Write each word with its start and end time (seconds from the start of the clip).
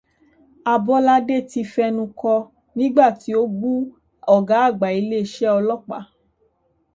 Abọ́ládé 0.73 1.37
ti 1.49 1.61
fẹnu 1.73 2.03
kọ 2.19 2.33
nígbà 2.77 3.05
tí 3.19 3.31
ó 3.41 3.43
bú 3.59 3.71
ọ̀gá 4.35 4.57
àgbà 4.67 4.87
ilé 4.99 5.17
iṣẹ́ 5.25 5.49
ọlọ́pàá. 5.59 6.01